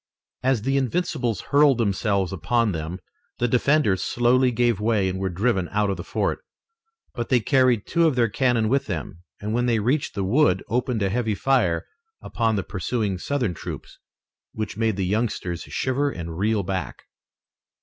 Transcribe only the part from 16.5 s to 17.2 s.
back.